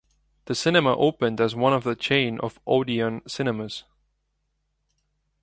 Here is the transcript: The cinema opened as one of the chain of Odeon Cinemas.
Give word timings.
The 0.45 0.55
cinema 0.55 0.97
opened 0.97 1.39
as 1.39 1.53
one 1.55 1.73
of 1.73 1.83
the 1.83 1.95
chain 1.95 2.39
of 2.39 2.59
Odeon 2.65 3.21
Cinemas. 3.27 3.83